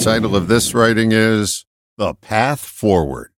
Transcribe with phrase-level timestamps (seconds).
[0.00, 1.66] title of this writing is
[1.98, 3.32] The Path Forward.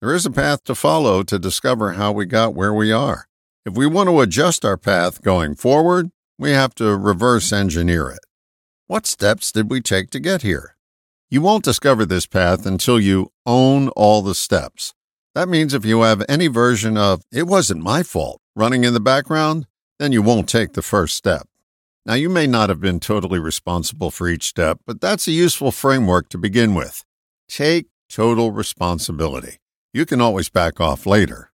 [0.00, 3.26] There is a path to follow to discover how we got where we are.
[3.66, 8.20] If we want to adjust our path going forward, we have to reverse engineer it.
[8.86, 10.74] What steps did we take to get here?
[11.28, 14.94] You won't discover this path until you own all the steps.
[15.34, 19.00] That means if you have any version of, it wasn't my fault, running in the
[19.00, 19.66] background,
[19.98, 21.46] then you won't take the first step.
[22.10, 25.70] Now, you may not have been totally responsible for each step, but that's a useful
[25.70, 27.04] framework to begin with.
[27.48, 29.58] Take total responsibility.
[29.94, 31.52] You can always back off later.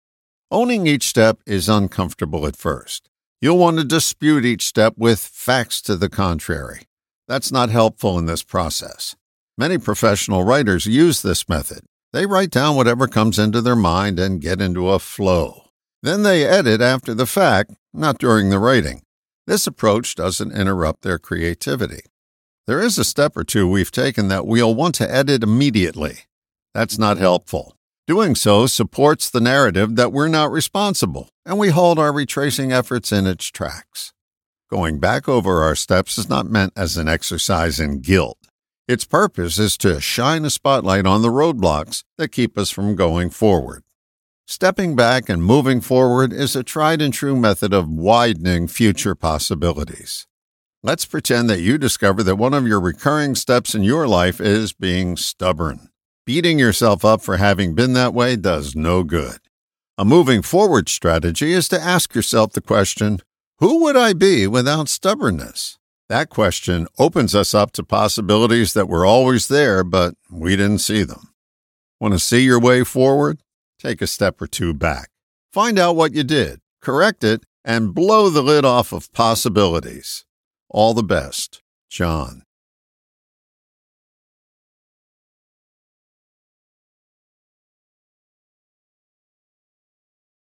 [0.50, 3.08] Owning each step is uncomfortable at first.
[3.40, 6.82] You'll want to dispute each step with facts to the contrary.
[7.26, 9.16] That's not helpful in this process.
[9.56, 11.80] Many professional writers use this method.
[12.12, 15.70] They write down whatever comes into their mind and get into a flow.
[16.02, 19.00] Then they edit after the fact, not during the writing.
[19.46, 22.02] This approach doesn't interrupt their creativity.
[22.66, 26.20] There is a step or two we've taken that we'll want to edit immediately.
[26.74, 27.76] That's not helpful.
[28.06, 33.10] Doing so supports the narrative that we're not responsible, and we hold our retracing efforts
[33.10, 34.12] in its tracks.
[34.70, 38.38] Going back over our steps is not meant as an exercise in guilt.
[38.86, 43.30] Its purpose is to shine a spotlight on the roadblocks that keep us from going
[43.30, 43.82] forward.
[44.46, 50.26] Stepping back and moving forward is a tried and true method of widening future possibilities.
[50.82, 54.72] Let's pretend that you discover that one of your recurring steps in your life is
[54.72, 55.90] being stubborn.
[56.26, 59.38] Beating yourself up for having been that way does no good.
[59.96, 63.20] A moving forward strategy is to ask yourself the question
[63.58, 65.78] Who would I be without stubbornness?
[66.08, 71.04] That question opens us up to possibilities that were always there, but we didn't see
[71.04, 71.32] them.
[72.00, 73.40] Want to see your way forward?
[73.82, 75.10] Take a step or two back.
[75.52, 80.24] Find out what you did, correct it, and blow the lid off of possibilities.
[80.70, 82.44] All the best, John.